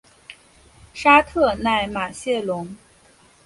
[0.95, 2.75] 沙特奈马谢龙。